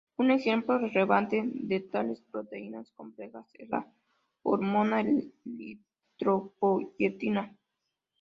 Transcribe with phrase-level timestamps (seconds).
[0.17, 3.85] Un ejemplo relevante de tales proteínas complejas es la
[4.41, 5.03] hormona
[5.45, 7.55] eritropoyetina.